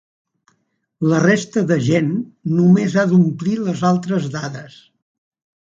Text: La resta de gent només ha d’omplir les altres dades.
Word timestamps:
La 1.11 1.19
resta 1.23 1.63
de 1.71 1.77
gent 1.89 2.09
només 2.55 2.97
ha 2.97 3.05
d’omplir 3.13 3.55
les 3.69 3.87
altres 3.91 4.29
dades. 4.39 4.83